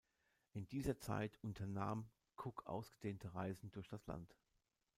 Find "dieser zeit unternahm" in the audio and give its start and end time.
0.67-2.09